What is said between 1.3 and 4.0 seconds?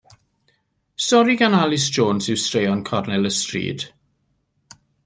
gan Alys Jones yw Straeon Cornel y Stryd.